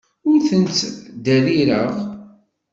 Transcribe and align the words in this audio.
Ur 0.29 0.39
ten-ttderrireɣ. 0.49 1.91